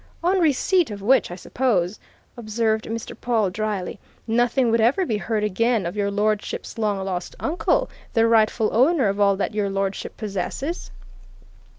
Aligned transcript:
"On 0.23 0.39
receipt 0.39 0.89
of 0.89 1.03
which, 1.03 1.29
I 1.29 1.35
suppose," 1.35 1.99
observed 2.35 2.85
Mr. 2.85 3.15
Pawle 3.15 3.51
dryly, 3.51 3.99
"nothing 4.25 4.71
would 4.71 4.81
ever 4.81 5.05
be 5.05 5.17
heard 5.17 5.43
again 5.43 5.85
of 5.85 5.95
your 5.95 6.09
lordship's 6.09 6.79
long 6.79 7.05
lost 7.05 7.35
uncle, 7.39 7.87
the 8.13 8.25
rightful 8.25 8.71
owner 8.75 9.09
of 9.09 9.19
all 9.19 9.35
that 9.35 9.53
Your 9.53 9.69
Lordship 9.69 10.17
possesses?" 10.17 10.89